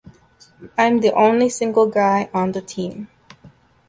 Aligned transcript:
I'm 0.79 1.01
the 1.01 1.13
only 1.13 1.47
single 1.49 1.85
guy 1.85 2.27
on 2.33 2.53
the 2.53 2.61
team. 2.63 3.07